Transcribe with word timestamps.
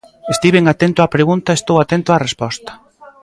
Estiven 0.33 0.65
atento 0.73 0.99
á 1.05 1.07
pregunta 1.15 1.49
e 1.51 1.57
estou 1.59 1.77
atento 1.79 2.09
á 2.15 2.17
resposta. 2.27 2.71